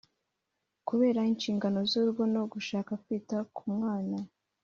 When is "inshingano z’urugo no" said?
1.31-2.43